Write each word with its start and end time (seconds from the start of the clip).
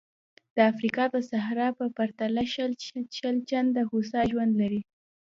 د 0.55 0.57
افریقا 0.71 1.05
د 1.13 1.15
صحرا 1.29 1.67
په 1.79 1.85
پرتله 1.97 2.43
شل 2.53 2.71
چنده 3.49 3.81
هوسا 3.91 4.21
ژوند 4.31 4.53
لري. 4.61 4.81